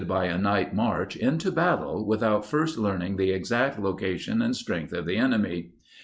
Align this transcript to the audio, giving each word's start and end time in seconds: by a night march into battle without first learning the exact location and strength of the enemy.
by 0.07 0.25
a 0.25 0.35
night 0.35 0.73
march 0.73 1.15
into 1.15 1.51
battle 1.51 2.03
without 2.07 2.43
first 2.43 2.75
learning 2.75 3.17
the 3.17 3.29
exact 3.29 3.77
location 3.79 4.41
and 4.41 4.55
strength 4.55 4.93
of 4.93 5.05
the 5.05 5.15
enemy. 5.15 5.73